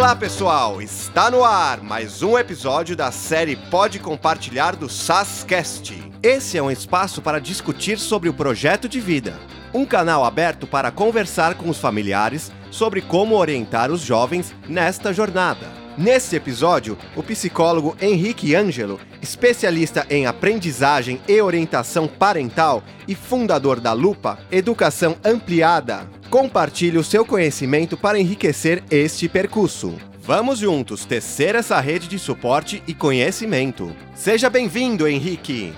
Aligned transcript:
Olá 0.00 0.16
pessoal, 0.16 0.80
está 0.80 1.30
no 1.30 1.44
ar 1.44 1.82
mais 1.82 2.22
um 2.22 2.38
episódio 2.38 2.96
da 2.96 3.12
série 3.12 3.54
Pode 3.54 3.98
Compartilhar 3.98 4.74
do 4.74 4.88
SASCast. 4.88 5.94
Esse 6.22 6.56
é 6.56 6.62
um 6.62 6.70
espaço 6.70 7.20
para 7.20 7.38
discutir 7.38 7.98
sobre 7.98 8.26
o 8.26 8.32
projeto 8.32 8.88
de 8.88 8.98
vida, 8.98 9.38
um 9.74 9.84
canal 9.84 10.24
aberto 10.24 10.66
para 10.66 10.90
conversar 10.90 11.54
com 11.54 11.68
os 11.68 11.76
familiares 11.76 12.50
sobre 12.70 13.02
como 13.02 13.36
orientar 13.36 13.90
os 13.90 14.00
jovens 14.00 14.54
nesta 14.66 15.12
jornada. 15.12 15.79
Nesse 15.98 16.36
episódio, 16.36 16.96
o 17.16 17.22
psicólogo 17.22 17.96
Henrique 18.00 18.54
Ângelo, 18.54 19.00
especialista 19.20 20.06
em 20.08 20.24
aprendizagem 20.24 21.20
e 21.28 21.40
orientação 21.40 22.06
parental 22.06 22.82
e 23.08 23.14
fundador 23.14 23.80
da 23.80 23.92
Lupa 23.92 24.38
Educação 24.52 25.16
Ampliada, 25.24 26.08
compartilha 26.30 27.00
o 27.00 27.04
seu 27.04 27.24
conhecimento 27.24 27.96
para 27.96 28.18
enriquecer 28.18 28.84
este 28.90 29.28
percurso. 29.28 29.96
Vamos 30.22 30.60
juntos 30.60 31.04
tecer 31.04 31.56
essa 31.56 31.80
rede 31.80 32.06
de 32.06 32.18
suporte 32.18 32.82
e 32.86 32.94
conhecimento. 32.94 33.94
Seja 34.14 34.48
bem-vindo, 34.48 35.08
Henrique! 35.08 35.72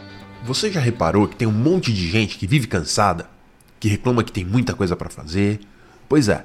Você 0.45 0.70
já 0.70 0.81
reparou 0.81 1.27
que 1.27 1.37
tem 1.37 1.48
um 1.48 1.53
monte 1.53 1.92
de 1.92 2.06
gente 2.06 2.37
que 2.37 2.47
vive 2.47 2.67
cansada? 2.67 3.31
Que 3.81 3.89
reclama 3.89 4.23
que 4.23 4.33
tem 4.33 4.45
muita 4.45 4.75
coisa 4.75 4.95
para 4.95 5.09
fazer? 5.09 5.61
Pois 6.09 6.29
é, 6.29 6.45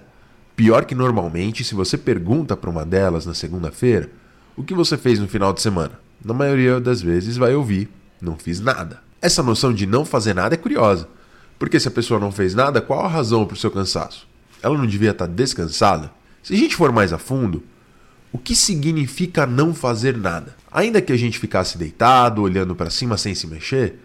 pior 0.58 0.86
que 0.86 0.96
normalmente, 0.96 1.64
se 1.64 1.76
você 1.76 1.98
pergunta 1.98 2.58
para 2.58 2.70
uma 2.70 2.84
delas 2.84 3.28
na 3.28 3.36
segunda-feira 3.36 4.10
o 4.56 4.64
que 4.64 4.74
você 4.74 4.98
fez 4.98 5.20
no 5.20 5.28
final 5.28 5.54
de 5.54 5.62
semana, 5.62 6.00
na 6.26 6.34
maioria 6.34 6.80
das 6.80 7.00
vezes 7.00 7.38
vai 7.38 7.54
ouvir: 7.54 7.88
não 8.20 8.36
fiz 8.36 8.60
nada. 8.60 9.00
Essa 9.22 9.44
noção 9.44 9.72
de 9.72 9.86
não 9.86 10.04
fazer 10.04 10.34
nada 10.34 10.56
é 10.56 10.58
curiosa, 10.58 11.08
porque 11.60 11.80
se 11.80 11.88
a 11.88 11.92
pessoa 11.92 12.20
não 12.20 12.32
fez 12.32 12.56
nada, 12.56 12.82
qual 12.82 13.06
a 13.06 13.08
razão 13.08 13.46
para 13.46 13.54
o 13.54 13.58
seu 13.58 13.70
cansaço? 13.70 14.28
Ela 14.62 14.76
não 14.76 14.88
devia 14.88 15.12
estar 15.12 15.28
descansada? 15.28 16.12
Se 16.42 16.56
a 16.56 16.58
gente 16.58 16.76
for 16.76 16.92
mais 16.92 17.14
a 17.14 17.20
fundo, 17.20 17.64
o 18.32 18.40
que 18.40 18.56
significa 18.56 19.46
não 19.46 19.76
fazer 19.76 20.18
nada? 20.18 20.56
Ainda 20.72 21.02
que 21.02 21.14
a 21.14 21.18
gente 21.18 21.38
ficasse 21.38 21.78
deitado, 21.78 22.42
olhando 22.42 22.76
para 22.76 22.90
cima 22.90 23.16
sem 23.16 23.36
se 23.36 23.46
mexer, 23.46 24.00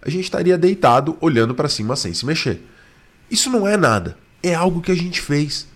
a 0.00 0.08
gente 0.08 0.24
estaria 0.24 0.56
deitado, 0.56 1.18
olhando 1.20 1.54
para 1.54 1.68
cima 1.68 1.96
sem 1.96 2.14
se 2.14 2.24
mexer. 2.24 2.62
Isso 3.30 3.50
não 3.50 3.68
é 3.68 3.76
nada, 3.76 4.16
é 4.42 4.54
algo 4.54 4.80
que 4.80 4.90
a 4.90 4.96
gente 4.96 5.20
fez. 5.20 5.66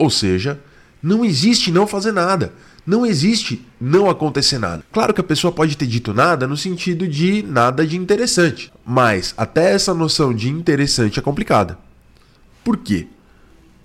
Ou 0.00 0.08
seja, 0.08 0.58
não 1.02 1.22
existe 1.22 1.70
não 1.70 1.86
fazer 1.86 2.10
nada. 2.10 2.54
Não 2.86 3.04
existe 3.04 3.62
não 3.78 4.08
acontecer 4.08 4.58
nada. 4.58 4.82
Claro 4.90 5.12
que 5.12 5.20
a 5.20 5.24
pessoa 5.24 5.52
pode 5.52 5.76
ter 5.76 5.86
dito 5.86 6.14
nada 6.14 6.46
no 6.46 6.56
sentido 6.56 7.06
de 7.06 7.42
nada 7.42 7.86
de 7.86 7.98
interessante, 7.98 8.72
mas 8.82 9.34
até 9.36 9.74
essa 9.74 9.92
noção 9.92 10.32
de 10.32 10.48
interessante 10.48 11.18
é 11.18 11.22
complicada. 11.22 11.78
Por 12.64 12.78
quê? 12.78 13.08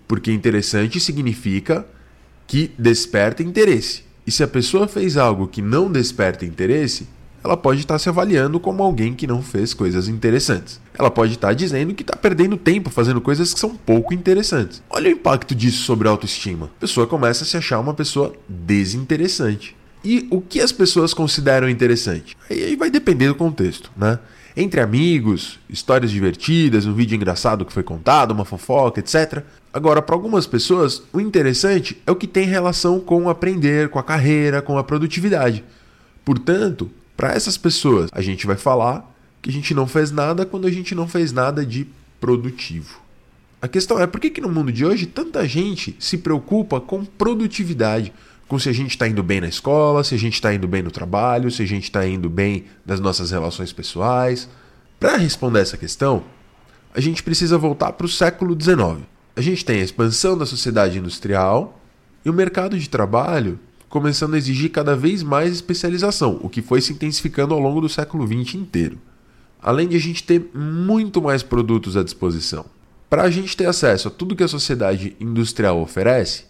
Porque 0.08 0.32
interessante 0.32 1.02
significa 1.02 1.86
que 2.48 2.72
desperta 2.80 3.44
interesse. 3.44 4.06
E 4.26 4.32
se 4.32 4.42
a 4.42 4.48
pessoa 4.48 4.88
fez 4.88 5.18
algo 5.18 5.50
que 5.50 5.62
não 5.62 5.92
desperta 5.92 6.46
interesse, 6.46 7.10
ela 7.46 7.56
pode 7.56 7.82
estar 7.82 8.00
se 8.00 8.10
avaliando 8.10 8.60
como 8.60 8.82
alguém 8.82 9.14
que 9.14 9.28
não 9.28 9.40
fez 9.40 9.72
coisas 9.72 10.08
interessantes. 10.08 10.82
Ela 10.98 11.12
pode 11.12 11.34
estar 11.34 11.54
dizendo 11.54 11.94
que 11.94 12.02
está 12.02 12.16
perdendo 12.16 12.58
tempo 12.58 12.90
fazendo 12.90 13.22
coisas 13.22 13.54
que 13.54 13.60
são 13.60 13.76
pouco 13.76 14.16
interessantes. 14.16 14.82
Olha 14.90 15.10
o 15.10 15.14
impacto 15.14 15.54
disso 15.54 15.84
sobre 15.84 16.08
a 16.08 16.12
autoestima. 16.12 16.72
A 16.78 16.80
pessoa 16.80 17.06
começa 17.06 17.44
a 17.44 17.48
se 17.48 17.56
achar 17.56 17.80
uma 17.80 17.94
pessoa 17.94 18.34
desinteressante. 18.50 19.76
E 20.04 20.28
o 20.32 20.42
que 20.42 20.60
as 20.60 20.72
pessoas 20.72 21.14
consideram 21.14 21.70
interessante? 21.70 22.36
Aí 22.50 22.76
vai 22.76 22.90
depender 22.90 23.28
do 23.28 23.36
contexto, 23.36 23.92
né? 23.96 24.18
Entre 24.58 24.82
amigos, 24.82 25.60
histórias 25.70 26.10
divertidas, 26.10 26.88
um 26.88 26.94
vídeo 26.94 27.16
engraçado 27.16 27.64
que 27.64 27.74
foi 27.74 27.84
contado, 27.84 28.32
uma 28.32 28.46
fofoca, 28.46 29.02
etc. 29.02 29.44
Agora, 29.72 30.02
para 30.02 30.16
algumas 30.16 30.48
pessoas, 30.48 31.04
o 31.14 31.20
interessante 31.20 32.02
é 32.08 32.12
o 32.12 32.16
que 32.16 32.26
tem 32.26 32.48
relação 32.48 33.00
com 33.00 33.30
aprender, 33.30 33.90
com 33.90 34.00
a 34.00 34.04
carreira, 34.04 34.64
com 34.64 34.80
a 34.80 34.84
produtividade. 34.84 35.64
Portanto, 36.24 36.90
para 37.16 37.34
essas 37.34 37.58
pessoas, 37.58 38.10
a 38.12 38.22
gente 38.22 38.46
vai 38.46 38.58
falar 38.58 39.12
que 39.42 39.50
a 39.50 39.54
gente 39.54 39.74
não 39.74 39.88
fez 39.88 40.12
nada 40.12 40.46
quando 40.46 40.68
a 40.68 40.72
gente 40.72 40.94
não 40.94 41.08
fez 41.08 41.32
nada 41.32 41.66
de 41.66 41.88
produtivo. 42.20 43.00
A 43.62 43.68
questão 43.68 44.00
é 44.00 44.06
por 44.06 44.20
que, 44.20 44.30
que 44.30 44.42
no 44.42 44.50
mundo 44.50 44.72
de 44.72 44.86
hoje 44.86 45.06
tanta 45.06 45.48
gente 45.48 45.96
se 46.00 46.18
preocupa 46.18 46.80
com 46.82 47.06
produtividade, 47.06 48.14
com 48.48 48.60
se 48.60 48.70
a 48.70 48.74
gente 48.74 48.92
está 48.92 49.08
indo 49.08 49.24
bem 49.24 49.42
na 49.42 49.48
escola, 49.48 50.04
se 50.04 50.14
a 50.14 50.18
gente 50.18 50.34
está 50.34 50.54
indo 50.54 50.68
bem 50.68 50.84
no 50.84 50.92
trabalho, 50.92 51.50
se 51.50 51.64
a 51.64 51.66
gente 51.66 51.86
está 51.86 52.06
indo 52.06 52.30
bem 52.30 52.66
nas 52.86 53.00
nossas 53.00 53.32
relações 53.32 53.72
pessoais. 53.74 54.50
Para 55.00 55.18
responder 55.18 55.62
essa 55.62 55.78
questão, 55.78 56.24
a 56.94 57.00
gente 57.00 57.24
precisa 57.24 57.58
voltar 57.58 57.94
para 57.94 58.06
o 58.06 58.10
século 58.10 58.56
XIX. 58.60 59.06
A 59.36 59.42
gente 59.42 59.66
tem 59.66 59.82
a 59.82 59.84
expansão 59.84 60.38
da 60.38 60.46
sociedade 60.46 60.98
industrial 60.98 61.80
e 62.24 62.30
o 62.30 62.34
mercado 62.34 62.78
de 62.78 62.90
trabalho 62.90 63.60
começando 63.90 64.34
a 64.34 64.38
exigir 64.38 64.72
cada 64.72 64.96
vez 64.96 65.24
mais 65.24 65.54
especialização, 65.54 66.40
o 66.42 66.50
que 66.50 66.62
foi 66.62 66.82
se 66.82 66.94
intensificando 66.94 67.54
ao 67.54 67.60
longo 67.60 67.82
do 67.82 67.90
século 67.90 68.26
XX 68.28 68.56
inteiro. 68.56 68.98
Além 69.62 69.88
de 69.88 69.96
a 69.96 70.00
gente 70.00 70.24
ter 70.24 70.52
muito 70.54 71.22
mais 71.22 71.42
produtos 71.42 71.98
à 71.98 72.04
disposição. 72.04 72.66
Para 73.10 73.24
a 73.24 73.30
gente 73.30 73.56
ter 73.56 73.66
acesso 73.66 74.08
a 74.08 74.12
tudo 74.12 74.36
que 74.36 74.44
a 74.44 74.48
sociedade 74.48 75.16
industrial 75.20 75.82
oferece, 75.82 76.46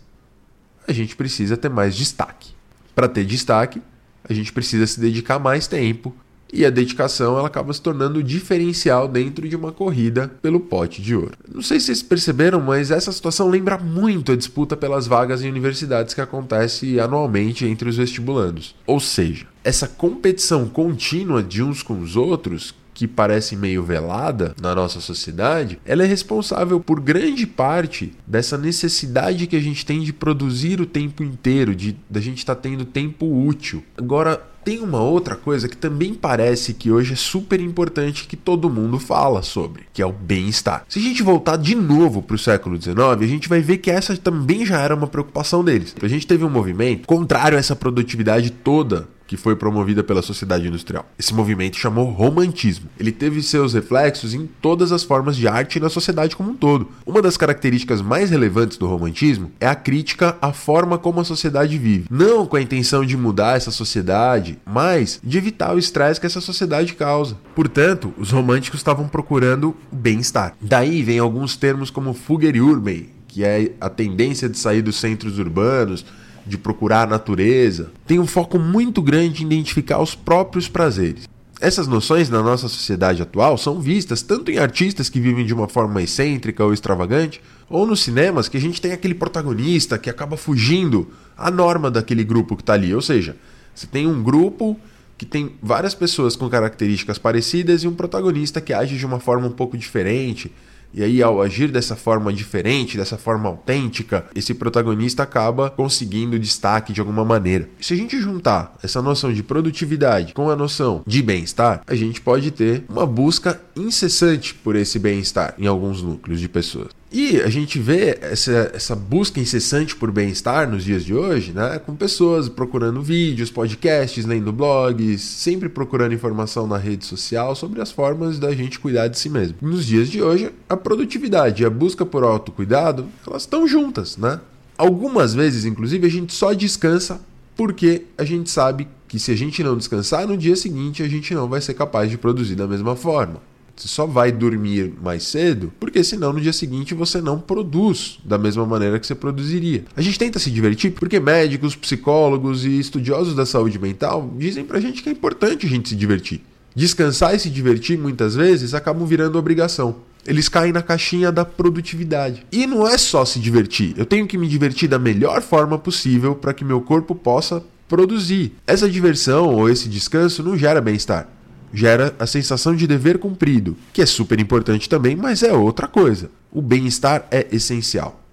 a 0.88 0.92
gente 0.92 1.16
precisa 1.16 1.58
ter 1.58 1.70
mais 1.70 1.96
destaque. 1.96 2.54
Para 2.94 3.08
ter 3.08 3.26
destaque, 3.26 3.82
a 4.28 4.34
gente 4.34 4.52
precisa 4.52 4.88
se 4.88 5.00
dedicar 5.00 5.40
mais 5.40 5.68
tempo 5.68 6.16
e 6.52 6.66
a 6.66 6.70
dedicação 6.70 7.38
ela 7.38 7.48
acaba 7.48 7.74
se 7.74 7.82
tornando 7.82 8.24
diferencial 8.24 9.08
dentro 9.08 9.48
de 9.48 9.56
uma 9.56 9.72
corrida 9.72 10.32
pelo 10.42 10.60
pote 10.60 11.02
de 11.02 11.16
ouro. 11.16 11.34
Não 11.54 11.62
sei 11.62 11.80
se 11.80 11.88
vocês 11.88 12.04
perceberam, 12.04 12.62
mas 12.62 12.92
essa 12.92 13.12
situação 13.12 13.50
lembra 13.50 13.78
muito 13.78 14.32
a 14.32 14.36
disputa 14.36 14.78
pelas 14.78 15.08
vagas 15.08 15.44
em 15.44 15.50
universidades 15.50 16.14
que 16.14 16.22
acontece 16.22 17.00
anualmente 17.00 17.66
entre 17.66 17.90
os 17.90 17.98
vestibulandos. 17.98 18.76
Ou 18.86 19.00
seja, 19.00 19.48
essa 19.64 19.88
competição 19.88 20.68
contínua 20.68 21.42
de 21.42 21.62
uns 21.64 21.82
com 21.82 22.00
os 22.00 22.16
outros 22.16 22.74
que 22.96 23.08
parece 23.08 23.58
meio 23.58 23.84
velada 23.84 24.56
na 24.60 24.74
nossa 24.74 25.02
sociedade, 25.02 25.78
ela 25.86 26.04
é 26.04 26.08
responsável 26.08 26.80
por 26.80 27.02
grande 27.02 27.46
parte 27.46 28.14
dessa 28.26 28.58
necessidade 28.58 29.46
que 29.46 29.56
a 29.56 29.62
gente 29.62 29.86
tem 29.86 30.00
de 30.00 30.14
produzir 30.14 30.80
o 30.80 30.86
tempo 30.86 31.22
inteiro, 31.22 31.76
de 31.76 31.96
da 32.10 32.22
gente 32.22 32.38
estar 32.38 32.56
tá 32.56 32.62
tendo 32.62 32.86
tempo 32.86 33.26
útil. 33.26 33.84
Agora, 33.98 34.42
tem 34.64 34.80
uma 34.80 35.00
outra 35.00 35.36
coisa 35.36 35.70
que 35.70 35.78
também 35.78 36.16
parece 36.16 36.74
que 36.74 36.90
hoje 36.90 37.14
é 37.14 37.16
super 37.16 37.62
importante 37.62 38.26
que 38.28 38.36
todo 38.36 38.68
mundo 38.68 38.98
fala 38.98 39.44
sobre, 39.44 39.84
que 39.94 40.02
é 40.02 40.06
o 40.06 40.12
bem-estar. 40.12 40.84
Se 40.90 40.98
a 40.98 41.02
gente 41.04 41.22
voltar 41.22 41.58
de 41.58 41.76
novo 41.76 42.24
para 42.24 42.36
o 42.36 42.40
século 42.40 42.82
XIX, 42.82 42.98
a 42.98 43.28
gente 43.28 43.48
vai 43.48 43.62
ver 43.62 43.78
que 43.78 43.92
essa 43.92 44.18
também 44.18 44.66
já 44.66 44.80
era 44.80 44.96
uma 44.96 45.06
preocupação 45.06 45.64
deles. 45.64 45.96
A 46.02 46.08
gente 46.08 46.26
teve 46.26 46.44
um 46.44 46.50
movimento 46.50 47.06
contrário 47.06 47.58
a 47.58 47.60
essa 47.60 47.76
produtividade 47.76 48.50
toda 48.50 49.08
que 49.28 49.38
foi 49.38 49.56
promovida 49.56 50.04
pela 50.04 50.22
sociedade 50.22 50.68
industrial. 50.68 51.06
Esse 51.18 51.34
movimento 51.34 51.78
chamou 51.78 52.10
romantismo. 52.10 52.90
Ele 53.00 53.12
teve 53.12 53.42
seus 53.42 53.74
reflexos 53.74 54.34
em 54.34 54.48
todas 54.62 54.92
as 54.92 55.04
formas 55.04 55.36
de 55.36 55.48
arte 55.48 55.78
e 55.78 55.82
na 55.82 55.90
sociedade 55.90 56.36
como 56.36 56.52
um 56.52 56.56
todo. 56.56 56.90
Uma 57.06 57.22
das 57.22 57.38
características 57.38 58.02
mais 58.02 58.30
relevantes 58.30 58.78
do 58.78 58.88
romantismo 58.88 59.52
é 59.60 59.68
a 59.68 59.76
crítica 59.76 60.38
à 60.42 60.54
forma 60.54 60.98
como 60.98 61.20
a 61.20 61.26
sociedade 61.26 61.78
vive. 61.78 62.08
Não 62.10 62.46
com 62.46 62.56
a 62.56 62.62
intenção 62.62 63.06
de 63.06 63.18
mudar 63.18 63.58
essa 63.58 63.72
sociedade, 63.72 64.60
mas 64.66 65.20
de 65.24 65.38
evitar 65.38 65.74
o 65.74 65.80
estresse 65.80 66.20
que 66.20 66.26
essa 66.26 66.42
sociedade 66.42 66.94
causa. 66.94 67.38
Portanto, 67.56 68.14
os 68.18 68.32
românticos 68.32 68.80
estavam 68.80 69.08
procurando 69.08 69.76
bem-estar. 69.92 70.56
Daí 70.62 71.02
vem 71.02 71.20
alguns 71.20 71.56
termos 71.56 71.90
como 71.90 72.14
Fugger 72.14 72.62
Urbain, 72.64 73.10
que 73.28 73.44
é 73.44 73.72
a 73.82 73.90
tendência 73.90 74.48
de 74.48 74.58
sair 74.58 74.82
dos 74.82 74.96
centros 74.96 75.40
urbanos, 75.40 76.06
de 76.46 76.58
procurar 76.58 77.04
a 77.04 77.08
natureza, 77.08 77.92
tem 78.06 78.20
um 78.20 78.28
foco 78.28 78.60
muito 78.60 79.02
grande 79.02 79.44
em 79.44 79.48
identificar 79.48 80.02
os 80.02 80.14
próprios 80.14 80.68
prazeres. 80.68 81.28
Essas 81.60 81.88
noções 81.88 82.30
na 82.30 82.44
nossa 82.44 82.68
sociedade 82.68 83.22
atual 83.22 83.58
são 83.58 83.80
vistas 83.80 84.22
tanto 84.22 84.52
em 84.52 84.58
artistas 84.58 85.10
que 85.10 85.20
vivem 85.20 85.46
de 85.46 85.54
uma 85.54 85.70
forma 85.70 86.02
excêntrica 86.02 86.64
ou 86.64 86.74
extravagante, 86.74 87.42
ou 87.70 87.88
nos 87.88 88.02
cinemas 88.02 88.50
que 88.50 88.58
a 88.58 88.62
gente 88.62 88.82
tem 88.82 88.92
aquele 88.92 89.16
protagonista 89.16 89.98
que 89.98 90.10
acaba 90.10 90.38
fugindo 90.38 91.08
à 91.38 91.50
norma 91.50 91.90
daquele 91.90 92.24
grupo 92.24 92.56
que 92.56 92.62
está 92.62 92.74
ali. 92.74 92.94
Ou 92.94 93.02
seja, 93.02 93.38
você 93.74 93.88
tem 93.88 94.06
um 94.06 94.22
grupo 94.22 94.78
que 95.18 95.26
tem 95.26 95.54
várias 95.62 95.96
pessoas 95.96 96.36
com 96.36 96.50
características 96.50 97.18
parecidas 97.18 97.84
e 97.84 97.88
um 97.88 97.96
protagonista 97.96 98.60
que 98.60 98.74
age 98.74 98.98
de 98.98 99.06
uma 99.06 99.20
forma 99.20 99.48
um 99.48 99.52
pouco 99.52 99.78
diferente, 99.78 100.52
e 100.94 101.04
aí, 101.04 101.22
ao 101.22 101.42
agir 101.42 101.70
dessa 101.70 101.96
forma 101.96 102.32
diferente, 102.32 102.98
dessa 102.98 103.18
forma 103.18 103.50
autêntica, 103.50 104.26
esse 104.34 104.54
protagonista 104.54 105.24
acaba 105.24 105.70
conseguindo 105.70 106.40
destaque 106.40 106.94
de 106.94 107.02
alguma 107.02 107.26
maneira. 107.26 107.68
Se 107.82 107.94
a 107.94 107.98
gente 107.98 108.20
juntar 108.20 108.74
essa 108.82 109.02
noção 109.02 109.34
de 109.34 109.44
produtividade 109.44 110.34
com 110.34 110.50
a 110.50 110.56
noção 110.56 111.04
de 111.06 111.22
bem-estar, 111.22 111.82
a 111.86 111.96
gente 111.96 112.22
pode 112.22 112.52
ter 112.52 112.86
uma 112.88 113.06
busca 113.06 113.62
incessante 113.76 114.54
por 114.54 114.76
esse 114.76 114.98
bem-estar 114.98 115.54
em 115.58 115.68
alguns 115.68 116.02
núcleos 116.02 116.40
de 116.40 116.48
pessoas. 116.48 116.88
E 117.18 117.42
a 117.42 117.48
gente 117.48 117.80
vê 117.80 118.20
essa, 118.20 118.72
essa 118.74 118.94
busca 118.94 119.40
incessante 119.40 119.96
por 119.96 120.12
bem-estar 120.12 120.70
nos 120.70 120.84
dias 120.84 121.06
de 121.06 121.14
hoje, 121.14 121.54
né? 121.54 121.80
Com 121.80 121.96
pessoas 121.96 122.50
procurando 122.50 123.02
vídeos, 123.02 123.50
podcasts, 123.50 124.26
lendo 124.26 124.52
blogs, 124.52 125.22
sempre 125.22 125.70
procurando 125.70 126.14
informação 126.14 126.68
na 126.68 126.78
rede 126.78 127.06
social 127.06 127.56
sobre 127.56 127.82
as 127.82 127.90
formas 127.90 128.38
da 128.38 128.54
gente 128.54 128.82
cuidar 128.82 129.08
de 129.08 129.18
si 129.18 129.30
mesmo. 129.30 129.56
Nos 129.62 129.86
dias 129.86 130.10
de 130.10 130.22
hoje, 130.22 130.52
a 130.68 130.76
produtividade 130.76 131.64
e 131.64 131.66
a 131.66 131.70
busca 131.70 132.06
por 132.06 132.22
autocuidado, 132.22 133.08
elas 133.26 133.44
estão 133.44 133.66
juntas, 133.66 134.18
né? 134.18 134.42
Algumas 134.78 135.34
vezes, 135.34 135.64
inclusive, 135.64 136.06
a 136.06 136.12
gente 136.12 136.34
só 136.34 136.52
descansa 136.52 137.22
porque 137.56 138.08
a 138.18 138.26
gente 138.26 138.50
sabe 138.50 138.90
que 139.08 139.18
se 139.20 139.32
a 139.32 139.38
gente 139.38 139.64
não 139.64 139.78
descansar, 139.78 140.28
no 140.28 140.36
dia 140.36 140.58
seguinte 140.58 141.02
a 141.02 141.08
gente 141.08 141.34
não 141.34 141.48
vai 141.48 141.62
ser 141.62 141.76
capaz 141.76 142.12
de 142.12 142.18
produzir 142.18 142.56
da 142.56 142.68
mesma 142.68 142.94
forma. 142.94 143.42
Você 143.76 143.90
só 143.90 144.06
vai 144.06 144.32
dormir 144.32 144.94
mais 145.04 145.24
cedo, 145.24 145.72
porque 145.80 146.04
senão 146.04 146.32
no 146.32 146.40
dia 146.40 146.54
seguinte 146.54 146.94
você 146.94 147.20
não 147.20 147.40
produz 147.40 148.20
da 148.24 148.38
mesma 148.38 148.66
maneira 148.66 149.00
que 149.00 149.06
você 149.06 149.14
produziria. 149.14 149.84
A 149.96 150.02
gente 150.02 150.18
tenta 150.18 150.40
se 150.40 150.50
divertir 150.50 150.92
porque 150.92 151.20
médicos, 151.20 151.76
psicólogos 151.76 152.64
e 152.64 152.80
estudiosos 152.80 153.36
da 153.36 153.46
saúde 153.46 153.78
mental 153.78 154.34
dizem 154.38 154.64
pra 154.64 154.80
gente 154.80 155.04
que 155.04 155.10
é 155.10 155.12
importante 155.12 155.66
a 155.66 155.70
gente 155.70 155.90
se 155.90 155.96
divertir. 155.96 156.42
Descansar 156.74 157.36
e 157.36 157.40
se 157.40 157.50
divertir 157.50 157.98
muitas 157.98 158.36
vezes 158.36 158.74
acabam 158.74 159.06
virando 159.06 159.38
obrigação. 159.38 159.98
Eles 160.26 160.50
caem 160.50 160.74
na 160.74 160.82
caixinha 160.82 161.32
da 161.32 161.46
produtividade. 161.46 162.46
E 162.52 162.66
não 162.66 162.88
é 162.88 162.98
só 162.98 163.24
se 163.26 163.40
divertir. 163.40 163.94
Eu 163.98 164.06
tenho 164.06 164.26
que 164.26 164.38
me 164.38 164.48
divertir 164.48 164.90
da 164.90 164.98
melhor 164.98 165.42
forma 165.42 165.78
possível 165.78 166.34
para 166.34 166.54
que 166.54 166.66
meu 166.66 166.82
corpo 166.82 167.14
possa 167.14 167.64
produzir. 167.88 168.54
Essa 168.66 168.90
diversão 168.90 169.54
ou 169.54 169.70
esse 169.70 169.88
descanso 169.88 170.42
não 170.42 170.58
gera 170.58 170.82
bem-estar 170.82 171.35
gera 171.76 172.16
a 172.18 172.26
sensação 172.26 172.74
de 172.74 172.88
dever 172.88 173.20
cumprido, 173.20 173.76
que 173.92 174.02
é 174.02 174.06
super 174.06 174.40
importante 174.40 174.88
também, 174.88 175.14
mas 175.14 175.44
é 175.44 175.52
outra 175.52 175.88
coisa. 175.88 176.32
O 176.50 176.62
bem-estar 176.62 177.28
é 177.30 177.46
essencial. 177.52 178.24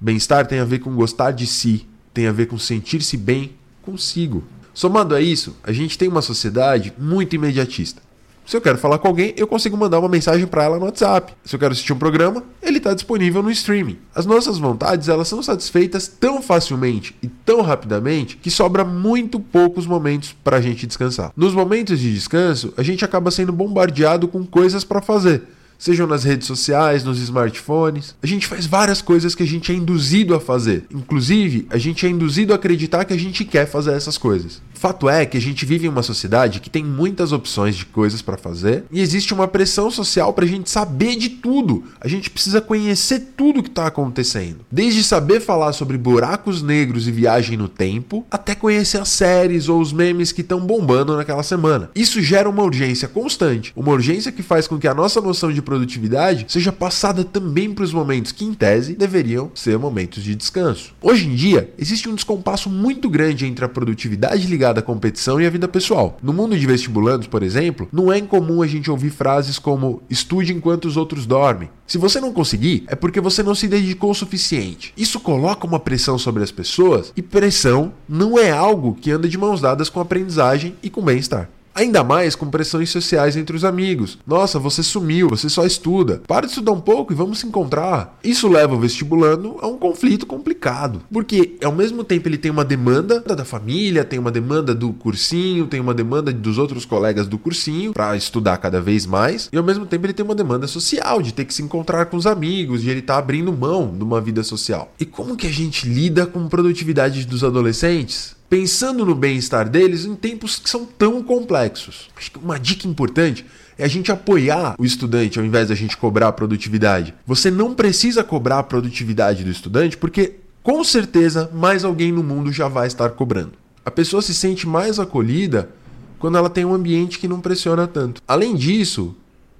Bem-estar 0.00 0.46
tem 0.46 0.60
a 0.60 0.64
ver 0.64 0.78
com 0.78 0.94
gostar 0.94 1.32
de 1.32 1.44
si, 1.44 1.88
tem 2.12 2.28
a 2.28 2.32
ver 2.32 2.46
com 2.46 2.56
sentir-se 2.56 3.16
bem 3.16 3.56
consigo. 3.82 4.44
Somado 4.72 5.12
a 5.12 5.20
isso, 5.20 5.56
a 5.64 5.72
gente 5.72 5.98
tem 5.98 6.08
uma 6.08 6.22
sociedade 6.22 6.92
muito 6.96 7.34
imediatista. 7.34 8.00
Se 8.46 8.56
eu 8.56 8.60
quero 8.60 8.76
falar 8.76 8.98
com 8.98 9.08
alguém, 9.08 9.32
eu 9.36 9.46
consigo 9.46 9.76
mandar 9.76 9.98
uma 9.98 10.08
mensagem 10.08 10.46
para 10.46 10.64
ela 10.64 10.78
no 10.78 10.84
WhatsApp. 10.84 11.32
Se 11.44 11.56
eu 11.56 11.58
quero 11.58 11.72
assistir 11.72 11.92
um 11.92 11.98
programa, 11.98 12.44
ele 12.62 12.78
está 12.78 12.92
disponível 12.92 13.42
no 13.42 13.50
streaming. 13.50 13.98
As 14.14 14.26
nossas 14.26 14.58
vontades 14.58 15.08
elas 15.08 15.28
são 15.28 15.42
satisfeitas 15.42 16.06
tão 16.06 16.42
facilmente 16.42 17.16
e 17.22 17.28
tão 17.28 17.62
rapidamente 17.62 18.36
que 18.36 18.50
sobra 18.50 18.84
muito 18.84 19.40
poucos 19.40 19.86
momentos 19.86 20.36
para 20.44 20.58
a 20.58 20.60
gente 20.60 20.86
descansar. 20.86 21.32
Nos 21.34 21.54
momentos 21.54 21.98
de 21.98 22.12
descanso, 22.12 22.74
a 22.76 22.82
gente 22.82 23.04
acaba 23.04 23.30
sendo 23.30 23.52
bombardeado 23.52 24.28
com 24.28 24.44
coisas 24.44 24.84
para 24.84 25.00
fazer 25.00 25.42
sejam 25.78 26.06
nas 26.06 26.24
redes 26.24 26.46
sociais, 26.46 27.04
nos 27.04 27.20
smartphones. 27.20 28.14
A 28.22 28.26
gente 28.26 28.46
faz 28.46 28.66
várias 28.66 29.02
coisas 29.02 29.34
que 29.34 29.42
a 29.42 29.46
gente 29.46 29.70
é 29.70 29.74
induzido 29.74 30.34
a 30.34 30.40
fazer. 30.40 30.86
Inclusive, 30.90 31.66
a 31.68 31.76
gente 31.76 32.06
é 32.06 32.08
induzido 32.08 32.52
a 32.52 32.56
acreditar 32.56 33.04
que 33.04 33.12
a 33.12 33.18
gente 33.18 33.44
quer 33.44 33.66
fazer 33.66 33.92
essas 33.92 34.16
coisas. 34.16 34.62
Fato 34.84 35.08
é 35.08 35.24
que 35.24 35.38
a 35.38 35.40
gente 35.40 35.64
vive 35.64 35.86
em 35.86 35.88
uma 35.88 36.02
sociedade 36.02 36.60
que 36.60 36.68
tem 36.68 36.84
muitas 36.84 37.32
opções 37.32 37.74
de 37.74 37.86
coisas 37.86 38.20
para 38.20 38.36
fazer 38.36 38.84
e 38.92 39.00
existe 39.00 39.32
uma 39.32 39.48
pressão 39.48 39.90
social 39.90 40.30
para 40.34 40.44
a 40.44 40.46
gente 40.46 40.68
saber 40.68 41.16
de 41.16 41.30
tudo. 41.30 41.84
A 41.98 42.06
gente 42.06 42.28
precisa 42.28 42.60
conhecer 42.60 43.32
tudo 43.34 43.62
que 43.62 43.70
está 43.70 43.86
acontecendo, 43.86 44.58
desde 44.70 45.02
saber 45.02 45.40
falar 45.40 45.72
sobre 45.72 45.96
buracos 45.96 46.60
negros 46.60 47.08
e 47.08 47.12
viagem 47.12 47.56
no 47.56 47.66
tempo, 47.66 48.26
até 48.30 48.54
conhecer 48.54 48.98
as 49.00 49.08
séries 49.08 49.70
ou 49.70 49.80
os 49.80 49.90
memes 49.90 50.32
que 50.32 50.42
estão 50.42 50.60
bombando 50.60 51.16
naquela 51.16 51.42
semana. 51.42 51.88
Isso 51.94 52.20
gera 52.20 52.50
uma 52.50 52.62
urgência 52.62 53.08
constante, 53.08 53.72
uma 53.74 53.90
urgência 53.90 54.30
que 54.30 54.42
faz 54.42 54.68
com 54.68 54.78
que 54.78 54.86
a 54.86 54.92
nossa 54.92 55.18
noção 55.18 55.50
de 55.50 55.62
produtividade 55.62 56.44
seja 56.46 56.70
passada 56.70 57.24
também 57.24 57.72
para 57.72 57.84
os 57.84 57.92
momentos 57.94 58.32
que, 58.32 58.44
em 58.44 58.52
tese, 58.52 58.94
deveriam 58.94 59.50
ser 59.54 59.78
momentos 59.78 60.22
de 60.22 60.34
descanso. 60.34 60.92
Hoje 61.00 61.26
em 61.26 61.34
dia, 61.34 61.72
existe 61.78 62.06
um 62.06 62.14
descompasso 62.14 62.68
muito 62.68 63.08
grande 63.08 63.46
entre 63.46 63.64
a 63.64 63.68
produtividade 63.68 64.46
ligada 64.46 64.73
da 64.74 64.82
competição 64.82 65.40
e 65.40 65.46
a 65.46 65.50
vida 65.50 65.66
pessoal. 65.66 66.18
No 66.22 66.32
mundo 66.32 66.58
de 66.58 66.66
vestibulandos, 66.66 67.26
por 67.26 67.42
exemplo, 67.42 67.88
não 67.92 68.12
é 68.12 68.18
incomum 68.18 68.60
a 68.62 68.66
gente 68.66 68.90
ouvir 68.90 69.10
frases 69.10 69.58
como 69.58 70.02
estude 70.10 70.52
enquanto 70.52 70.84
os 70.84 70.96
outros 70.96 71.24
dormem. 71.24 71.70
Se 71.86 71.98
você 71.98 72.20
não 72.20 72.32
conseguir, 72.32 72.84
é 72.86 72.94
porque 72.94 73.20
você 73.20 73.42
não 73.42 73.54
se 73.54 73.68
dedicou 73.68 74.10
o 74.10 74.14
suficiente. 74.14 74.92
Isso 74.96 75.20
coloca 75.20 75.66
uma 75.66 75.80
pressão 75.80 76.18
sobre 76.18 76.42
as 76.42 76.50
pessoas 76.50 77.12
e 77.16 77.22
pressão 77.22 77.92
não 78.08 78.38
é 78.38 78.50
algo 78.50 78.94
que 79.00 79.10
anda 79.10 79.28
de 79.28 79.38
mãos 79.38 79.60
dadas 79.60 79.88
com 79.88 80.00
aprendizagem 80.00 80.74
e 80.82 80.90
com 80.90 81.02
bem-estar. 81.02 81.48
Ainda 81.74 82.04
mais 82.04 82.36
com 82.36 82.48
pressões 82.48 82.88
sociais 82.90 83.36
entre 83.36 83.56
os 83.56 83.64
amigos. 83.64 84.16
Nossa, 84.24 84.60
você 84.60 84.80
sumiu, 84.80 85.28
você 85.28 85.48
só 85.48 85.66
estuda. 85.66 86.22
Para 86.24 86.46
de 86.46 86.52
estudar 86.52 86.70
um 86.70 86.80
pouco 86.80 87.12
e 87.12 87.16
vamos 87.16 87.40
se 87.40 87.46
encontrar. 87.46 88.16
Isso 88.22 88.46
leva 88.46 88.76
o 88.76 88.78
vestibulando 88.78 89.56
a 89.60 89.66
um 89.66 89.76
conflito 89.76 90.24
complicado. 90.24 91.02
Porque 91.12 91.56
ao 91.64 91.72
mesmo 91.72 92.04
tempo 92.04 92.28
ele 92.28 92.38
tem 92.38 92.50
uma 92.50 92.64
demanda 92.64 93.18
da 93.20 93.44
família, 93.44 94.04
tem 94.04 94.20
uma 94.20 94.30
demanda 94.30 94.72
do 94.72 94.92
cursinho, 94.92 95.66
tem 95.66 95.80
uma 95.80 95.92
demanda 95.92 96.32
dos 96.32 96.58
outros 96.58 96.84
colegas 96.84 97.26
do 97.26 97.38
cursinho 97.38 97.92
para 97.92 98.16
estudar 98.16 98.58
cada 98.58 98.80
vez 98.80 99.04
mais. 99.04 99.48
E 99.52 99.56
ao 99.56 99.64
mesmo 99.64 99.84
tempo 99.84 100.06
ele 100.06 100.12
tem 100.12 100.24
uma 100.24 100.34
demanda 100.34 100.68
social 100.68 101.20
de 101.20 101.34
ter 101.34 101.44
que 101.44 101.52
se 101.52 101.62
encontrar 101.62 102.06
com 102.06 102.16
os 102.16 102.26
amigos, 102.26 102.82
de 102.82 102.90
ele 102.90 103.00
estar 103.00 103.14
tá 103.14 103.18
abrindo 103.18 103.52
mão 103.52 103.92
de 103.96 104.04
uma 104.04 104.20
vida 104.20 104.44
social. 104.44 104.92
E 105.00 105.04
como 105.04 105.36
que 105.36 105.48
a 105.48 105.52
gente 105.52 105.88
lida 105.88 106.24
com 106.24 106.48
produtividade 106.48 107.26
dos 107.26 107.42
adolescentes? 107.42 108.36
Pensando 108.48 109.04
no 109.04 109.14
bem-estar 109.14 109.68
deles 109.68 110.04
em 110.04 110.14
tempos 110.14 110.58
que 110.58 110.68
são 110.68 110.84
tão 110.84 111.22
complexos. 111.22 112.08
Acho 112.16 112.30
que 112.30 112.38
uma 112.38 112.58
dica 112.58 112.86
importante 112.86 113.44
é 113.76 113.84
a 113.84 113.88
gente 113.88 114.12
apoiar 114.12 114.76
o 114.78 114.84
estudante 114.84 115.38
ao 115.38 115.44
invés 115.44 115.68
da 115.68 115.74
gente 115.74 115.96
cobrar 115.96 116.28
a 116.28 116.32
produtividade. 116.32 117.14
Você 117.26 117.50
não 117.50 117.74
precisa 117.74 118.22
cobrar 118.22 118.60
a 118.60 118.62
produtividade 118.62 119.44
do 119.44 119.50
estudante 119.50 119.96
porque 119.96 120.36
com 120.62 120.82
certeza 120.84 121.50
mais 121.52 121.84
alguém 121.84 122.12
no 122.12 122.22
mundo 122.22 122.52
já 122.52 122.68
vai 122.68 122.86
estar 122.86 123.10
cobrando. 123.10 123.52
A 123.84 123.90
pessoa 123.90 124.22
se 124.22 124.34
sente 124.34 124.66
mais 124.66 124.98
acolhida 124.98 125.70
quando 126.18 126.38
ela 126.38 126.48
tem 126.48 126.64
um 126.64 126.72
ambiente 126.72 127.18
que 127.18 127.28
não 127.28 127.40
pressiona 127.40 127.86
tanto. 127.86 128.22
Além 128.26 128.54
disso, 128.54 129.14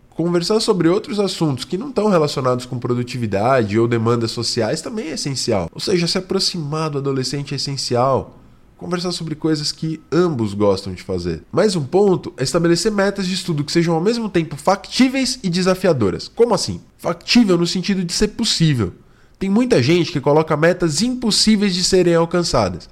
conversar 0.08 0.60
sobre 0.60 0.88
outros 0.88 1.20
assuntos 1.20 1.64
que 1.64 1.76
não 1.76 1.88
estão 1.88 2.08
relacionados 2.08 2.64
com 2.64 2.78
produtividade 2.78 3.78
ou 3.78 3.86
demandas 3.86 4.30
sociais 4.30 4.80
também 4.80 5.08
é 5.08 5.14
essencial. 5.14 5.68
Ou 5.74 5.80
seja, 5.80 6.06
se 6.06 6.16
aproximar 6.16 6.88
do 6.88 6.98
adolescente 6.98 7.52
é 7.52 7.56
essencial 7.56 8.38
conversar 8.84 9.12
sobre 9.12 9.34
coisas 9.34 9.72
que 9.72 9.98
ambos 10.12 10.52
gostam 10.52 10.92
de 10.92 11.02
fazer. 11.02 11.42
Mais 11.50 11.74
um 11.74 11.82
ponto 11.82 12.34
é 12.36 12.42
estabelecer 12.42 12.92
metas 12.92 13.26
de 13.26 13.32
estudo 13.32 13.64
que 13.64 13.72
sejam 13.72 13.94
ao 13.94 14.00
mesmo 14.00 14.28
tempo 14.28 14.56
factíveis 14.56 15.38
e 15.42 15.48
desafiadoras. 15.48 16.28
Como 16.28 16.52
assim? 16.52 16.82
Factível 16.98 17.56
no 17.56 17.66
sentido 17.66 18.04
de 18.04 18.12
ser 18.12 18.28
possível. 18.28 18.92
Tem 19.38 19.48
muita 19.48 19.82
gente 19.82 20.12
que 20.12 20.20
coloca 20.20 20.54
metas 20.54 21.00
impossíveis 21.00 21.74
de 21.74 21.82
serem 21.82 22.14
alcançadas, 22.14 22.90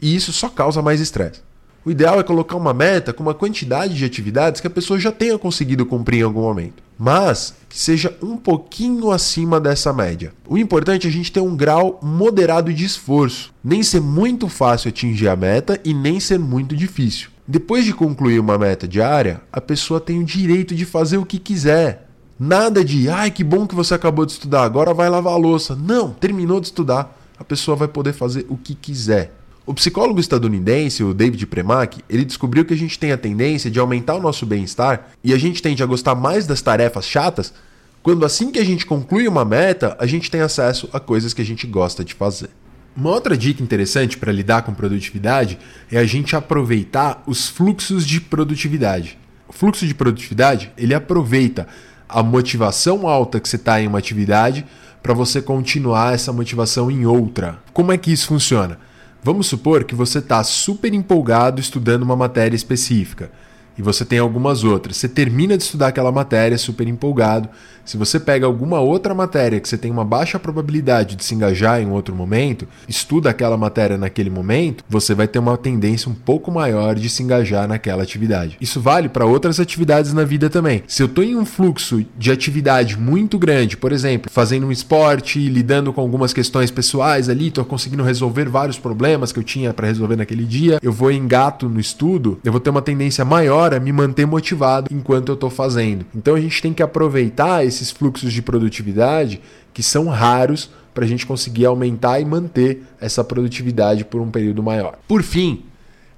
e 0.00 0.14
isso 0.14 0.32
só 0.32 0.48
causa 0.48 0.80
mais 0.80 1.00
estresse. 1.00 1.40
O 1.84 1.90
ideal 1.90 2.20
é 2.20 2.22
colocar 2.22 2.56
uma 2.56 2.72
meta 2.72 3.12
com 3.12 3.24
uma 3.24 3.34
quantidade 3.34 3.94
de 3.94 4.04
atividades 4.04 4.60
que 4.60 4.68
a 4.68 4.70
pessoa 4.70 5.00
já 5.00 5.10
tenha 5.10 5.36
conseguido 5.36 5.84
cumprir 5.84 6.20
em 6.20 6.22
algum 6.22 6.42
momento, 6.42 6.80
mas 6.96 7.54
que 7.68 7.76
seja 7.76 8.16
um 8.22 8.36
pouquinho 8.36 9.10
acima 9.10 9.58
dessa 9.58 9.92
média. 9.92 10.32
O 10.46 10.56
importante 10.56 11.08
é 11.08 11.10
a 11.10 11.12
gente 11.12 11.32
ter 11.32 11.40
um 11.40 11.56
grau 11.56 11.98
moderado 12.00 12.72
de 12.72 12.84
esforço, 12.84 13.52
nem 13.64 13.82
ser 13.82 14.00
muito 14.00 14.48
fácil 14.48 14.90
atingir 14.90 15.26
a 15.26 15.34
meta 15.34 15.80
e 15.84 15.92
nem 15.92 16.20
ser 16.20 16.38
muito 16.38 16.76
difícil. 16.76 17.30
Depois 17.48 17.84
de 17.84 17.92
concluir 17.92 18.38
uma 18.38 18.56
meta 18.56 18.86
diária, 18.86 19.40
a 19.52 19.60
pessoa 19.60 20.00
tem 20.00 20.20
o 20.20 20.24
direito 20.24 20.76
de 20.76 20.84
fazer 20.84 21.16
o 21.16 21.26
que 21.26 21.40
quiser. 21.40 22.08
Nada 22.38 22.84
de, 22.84 23.08
ai 23.08 23.32
que 23.32 23.42
bom 23.42 23.66
que 23.66 23.74
você 23.74 23.92
acabou 23.92 24.24
de 24.24 24.30
estudar, 24.30 24.62
agora 24.62 24.94
vai 24.94 25.10
lavar 25.10 25.32
a 25.32 25.36
louça. 25.36 25.74
Não, 25.74 26.10
terminou 26.10 26.60
de 26.60 26.68
estudar, 26.68 27.18
a 27.36 27.42
pessoa 27.42 27.76
vai 27.76 27.88
poder 27.88 28.12
fazer 28.12 28.46
o 28.48 28.56
que 28.56 28.76
quiser. 28.76 29.41
O 29.64 29.72
psicólogo 29.72 30.18
estadunidense, 30.18 31.04
o 31.04 31.14
David 31.14 31.46
Premack, 31.46 32.02
ele 32.10 32.24
descobriu 32.24 32.64
que 32.64 32.74
a 32.74 32.76
gente 32.76 32.98
tem 32.98 33.12
a 33.12 33.16
tendência 33.16 33.70
de 33.70 33.78
aumentar 33.78 34.16
o 34.16 34.20
nosso 34.20 34.44
bem-estar 34.44 35.10
e 35.22 35.32
a 35.32 35.38
gente 35.38 35.62
tende 35.62 35.82
a 35.82 35.86
gostar 35.86 36.16
mais 36.16 36.46
das 36.46 36.60
tarefas 36.60 37.06
chatas 37.06 37.54
quando 38.02 38.26
assim 38.26 38.50
que 38.50 38.58
a 38.58 38.64
gente 38.64 38.84
conclui 38.84 39.28
uma 39.28 39.44
meta, 39.44 39.96
a 40.00 40.06
gente 40.06 40.28
tem 40.28 40.40
acesso 40.40 40.88
a 40.92 40.98
coisas 40.98 41.32
que 41.32 41.40
a 41.40 41.44
gente 41.44 41.68
gosta 41.68 42.04
de 42.04 42.14
fazer. 42.14 42.50
Uma 42.96 43.10
outra 43.10 43.36
dica 43.36 43.62
interessante 43.62 44.18
para 44.18 44.32
lidar 44.32 44.62
com 44.62 44.74
produtividade 44.74 45.56
é 45.90 45.98
a 45.98 46.04
gente 46.04 46.34
aproveitar 46.34 47.22
os 47.24 47.48
fluxos 47.48 48.04
de 48.04 48.20
produtividade. 48.20 49.16
O 49.46 49.52
fluxo 49.52 49.86
de 49.86 49.94
produtividade, 49.94 50.72
ele 50.76 50.92
aproveita 50.92 51.68
a 52.08 52.20
motivação 52.24 53.06
alta 53.06 53.38
que 53.38 53.48
você 53.48 53.54
está 53.54 53.80
em 53.80 53.86
uma 53.86 53.98
atividade 54.00 54.66
para 55.00 55.14
você 55.14 55.40
continuar 55.40 56.12
essa 56.12 56.32
motivação 56.32 56.90
em 56.90 57.06
outra. 57.06 57.60
Como 57.72 57.92
é 57.92 57.96
que 57.96 58.12
isso 58.12 58.26
funciona? 58.26 58.78
Vamos 59.24 59.46
supor 59.46 59.84
que 59.84 59.94
você 59.94 60.18
está 60.18 60.42
super 60.42 60.92
empolgado 60.92 61.60
estudando 61.60 62.02
uma 62.02 62.16
matéria 62.16 62.56
específica 62.56 63.30
e 63.76 63.82
você 63.82 64.04
tem 64.04 64.18
algumas 64.18 64.64
outras. 64.64 64.96
Você 64.96 65.08
termina 65.08 65.56
de 65.56 65.62
estudar 65.62 65.88
aquela 65.88 66.12
matéria 66.12 66.58
super 66.58 66.86
empolgado. 66.86 67.48
Se 67.84 67.96
você 67.96 68.20
pega 68.20 68.46
alguma 68.46 68.78
outra 68.80 69.12
matéria 69.12 69.58
que 69.58 69.68
você 69.68 69.76
tem 69.76 69.90
uma 69.90 70.04
baixa 70.04 70.38
probabilidade 70.38 71.16
de 71.16 71.24
se 71.24 71.34
engajar 71.34 71.80
em 71.80 71.90
outro 71.90 72.14
momento, 72.14 72.66
estuda 72.88 73.30
aquela 73.30 73.56
matéria 73.56 73.98
naquele 73.98 74.30
momento, 74.30 74.84
você 74.88 75.14
vai 75.14 75.26
ter 75.26 75.40
uma 75.40 75.56
tendência 75.56 76.08
um 76.08 76.14
pouco 76.14 76.50
maior 76.50 76.94
de 76.94 77.08
se 77.08 77.22
engajar 77.22 77.66
naquela 77.66 78.02
atividade. 78.02 78.56
Isso 78.60 78.80
vale 78.80 79.08
para 79.08 79.26
outras 79.26 79.58
atividades 79.58 80.12
na 80.12 80.22
vida 80.22 80.48
também. 80.48 80.84
Se 80.86 81.02
eu 81.02 81.06
estou 81.06 81.24
em 81.24 81.36
um 81.36 81.44
fluxo 81.44 82.04
de 82.16 82.30
atividade 82.30 82.96
muito 82.96 83.38
grande, 83.38 83.76
por 83.76 83.90
exemplo, 83.90 84.30
fazendo 84.30 84.66
um 84.66 84.72
esporte, 84.72 85.40
lidando 85.48 85.92
com 85.92 86.00
algumas 86.00 86.32
questões 86.32 86.70
pessoais 86.70 87.28
ali, 87.28 87.48
estou 87.48 87.64
conseguindo 87.64 88.04
resolver 88.04 88.48
vários 88.48 88.78
problemas 88.78 89.32
que 89.32 89.38
eu 89.38 89.44
tinha 89.44 89.74
para 89.74 89.88
resolver 89.88 90.16
naquele 90.16 90.44
dia, 90.44 90.78
eu 90.82 90.92
vou 90.92 91.10
engato 91.10 91.68
no 91.68 91.80
estudo, 91.80 92.38
eu 92.44 92.52
vou 92.52 92.60
ter 92.60 92.70
uma 92.70 92.82
tendência 92.82 93.24
maior 93.24 93.61
hora 93.62 93.80
me 93.80 93.92
manter 93.92 94.26
motivado 94.26 94.88
enquanto 94.90 95.28
eu 95.28 95.34
estou 95.34 95.50
fazendo. 95.50 96.04
Então 96.14 96.34
a 96.34 96.40
gente 96.40 96.60
tem 96.60 96.72
que 96.72 96.82
aproveitar 96.82 97.64
esses 97.64 97.90
fluxos 97.90 98.32
de 98.32 98.42
produtividade 98.42 99.40
que 99.72 99.82
são 99.82 100.08
raros 100.08 100.70
para 100.92 101.04
a 101.04 101.08
gente 101.08 101.26
conseguir 101.26 101.64
aumentar 101.64 102.20
e 102.20 102.24
manter 102.24 102.82
essa 103.00 103.24
produtividade 103.24 104.04
por 104.04 104.20
um 104.20 104.30
período 104.30 104.62
maior. 104.62 104.98
Por 105.08 105.22
fim, 105.22 105.64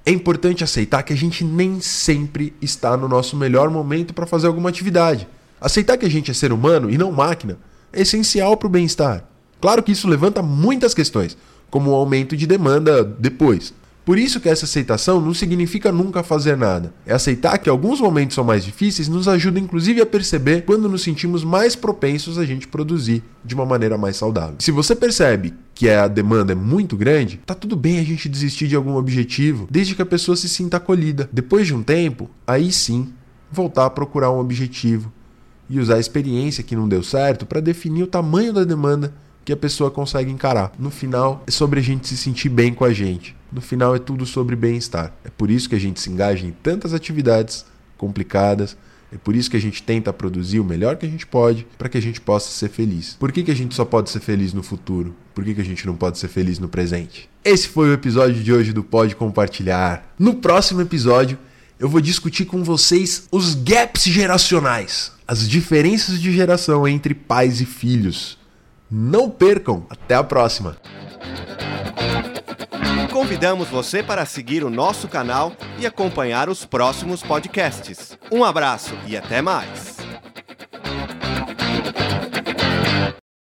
é 0.05 0.11
importante 0.11 0.63
aceitar 0.63 1.03
que 1.03 1.13
a 1.13 1.17
gente 1.17 1.43
nem 1.43 1.79
sempre 1.79 2.53
está 2.61 2.97
no 2.97 3.07
nosso 3.07 3.35
melhor 3.37 3.69
momento 3.69 4.13
para 4.13 4.25
fazer 4.25 4.47
alguma 4.47 4.69
atividade. 4.69 5.27
Aceitar 5.59 5.97
que 5.97 6.05
a 6.05 6.09
gente 6.09 6.29
é 6.29 6.33
ser 6.33 6.51
humano 6.51 6.89
e 6.89 6.97
não 6.97 7.11
máquina 7.11 7.57
é 7.93 8.01
essencial 8.01 8.57
para 8.57 8.67
o 8.67 8.69
bem-estar. 8.69 9.23
Claro 9.61 9.81
que 9.81 9.91
isso 9.91 10.07
levanta 10.07 10.41
muitas 10.41 10.93
questões, 10.93 11.37
como 11.71 11.91
o 11.91 11.95
aumento 11.95 12.35
de 12.35 12.45
demanda 12.45 13.03
depois. 13.03 13.73
Por 14.05 14.19
isso 14.19 14.39
que 14.39 14.47
essa 14.47 14.65
aceitação 14.65 15.19
não 15.19 15.33
significa 15.33 15.91
nunca 15.91 16.21
fazer 16.21 16.55
nada. 16.55 16.93
É 17.07 17.13
aceitar 17.13 17.57
que 17.57 17.67
alguns 17.67 17.99
momentos 17.99 18.35
são 18.35 18.43
mais 18.43 18.63
difíceis 18.63 19.07
nos 19.07 19.27
ajuda 19.27 19.59
inclusive 19.59 19.99
a 19.99 20.05
perceber 20.05 20.61
quando 20.61 20.87
nos 20.87 21.01
sentimos 21.01 21.43
mais 21.43 21.75
propensos 21.75 22.37
a 22.37 22.45
gente 22.45 22.67
produzir 22.67 23.23
de 23.43 23.55
uma 23.55 23.65
maneira 23.65 23.97
mais 23.97 24.15
saudável. 24.15 24.57
Se 24.59 24.71
você 24.71 24.95
percebe 24.95 25.55
que 25.73 25.89
a 25.89 26.07
demanda 26.07 26.51
é 26.51 26.55
muito 26.55 26.95
grande, 26.95 27.41
tá 27.45 27.55
tudo 27.55 27.75
bem 27.75 27.99
a 27.99 28.03
gente 28.03 28.29
desistir 28.29 28.67
de 28.67 28.75
algum 28.75 28.95
objetivo, 28.95 29.67
desde 29.71 29.95
que 29.95 30.01
a 30.03 30.05
pessoa 30.05 30.37
se 30.37 30.47
sinta 30.47 30.77
acolhida. 30.77 31.27
Depois 31.33 31.65
de 31.65 31.73
um 31.73 31.81
tempo, 31.81 32.29
aí 32.45 32.71
sim, 32.71 33.11
voltar 33.51 33.87
a 33.87 33.89
procurar 33.89 34.31
um 34.31 34.39
objetivo 34.39 35.11
e 35.67 35.79
usar 35.79 35.95
a 35.95 35.99
experiência 35.99 36.63
que 36.63 36.75
não 36.75 36.87
deu 36.87 37.01
certo 37.01 37.45
para 37.45 37.59
definir 37.59 38.03
o 38.03 38.07
tamanho 38.07 38.53
da 38.53 38.63
demanda 38.63 39.11
que 39.43 39.53
a 39.53 39.57
pessoa 39.57 39.91
consegue 39.91 40.31
encarar. 40.31 40.71
No 40.77 40.89
final, 40.89 41.43
é 41.45 41.51
sobre 41.51 41.79
a 41.79 41.83
gente 41.83 42.07
se 42.07 42.17
sentir 42.17 42.49
bem 42.49 42.73
com 42.73 42.83
a 42.83 42.91
gente. 42.91 43.35
No 43.55 43.61
final, 43.61 43.95
é 43.95 43.99
tudo 43.99 44.25
sobre 44.25 44.53
bem-estar. 44.53 45.13
É 45.23 45.29
por 45.29 45.49
isso 45.49 45.69
que 45.69 45.75
a 45.75 45.79
gente 45.79 46.01
se 46.01 46.09
engaja 46.09 46.45
em 46.45 46.51
tantas 46.51 46.93
atividades 46.93 47.65
complicadas. 47.97 48.75
É 49.13 49.17
por 49.17 49.33
isso 49.33 49.49
que 49.49 49.55
a 49.55 49.61
gente 49.61 49.81
tenta 49.81 50.11
produzir 50.11 50.59
o 50.59 50.63
melhor 50.65 50.97
que 50.97 51.05
a 51.05 51.09
gente 51.09 51.25
pode 51.25 51.65
para 51.77 51.87
que 51.87 51.97
a 51.97 52.01
gente 52.01 52.19
possa 52.19 52.49
ser 52.51 52.67
feliz. 52.67 53.15
Por 53.17 53.31
que, 53.31 53.43
que 53.43 53.51
a 53.51 53.55
gente 53.55 53.73
só 53.73 53.85
pode 53.85 54.09
ser 54.09 54.19
feliz 54.19 54.51
no 54.51 54.61
futuro? 54.61 55.15
Por 55.33 55.45
que, 55.45 55.53
que 55.53 55.61
a 55.61 55.63
gente 55.63 55.87
não 55.87 55.95
pode 55.95 56.17
ser 56.17 56.27
feliz 56.27 56.59
no 56.59 56.67
presente? 56.67 57.29
Esse 57.45 57.69
foi 57.69 57.87
o 57.87 57.93
episódio 57.93 58.43
de 58.43 58.51
hoje 58.51 58.73
do 58.73 58.83
Pode 58.83 59.15
Compartilhar. 59.15 60.13
No 60.19 60.35
próximo 60.35 60.81
episódio, 60.81 61.39
eu 61.79 61.87
vou 61.87 62.01
discutir 62.01 62.43
com 62.43 62.61
vocês 62.61 63.25
os 63.31 63.55
gaps 63.55 64.03
geracionais, 64.03 65.13
as 65.25 65.47
diferenças 65.47 66.19
de 66.19 66.33
geração 66.33 66.85
entre 66.85 67.13
pais 67.13 67.61
e 67.61 67.65
filhos. 67.65 68.37
Não 68.91 69.29
percam! 69.29 69.85
Até 69.89 70.13
a 70.13 70.23
próxima! 70.25 70.75
Convidamos 73.15 73.69
você 73.69 74.03
para 74.03 74.25
seguir 74.25 74.61
o 74.61 74.69
nosso 74.69 75.07
canal 75.07 75.53
e 75.79 75.87
acompanhar 75.87 76.49
os 76.49 76.65
próximos 76.65 77.23
podcasts. 77.23 78.19
Um 78.29 78.43
abraço 78.43 78.93
e 79.07 79.15
até 79.15 79.41
mais! 79.41 79.94